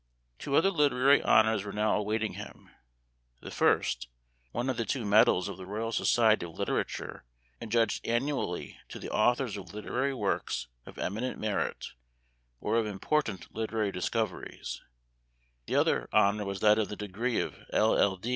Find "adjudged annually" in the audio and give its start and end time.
7.61-8.79